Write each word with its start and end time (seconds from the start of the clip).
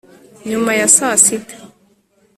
Nyuma 0.49 0.71
ya 0.79 0.87
saa 0.95 1.17
sita 1.23 1.55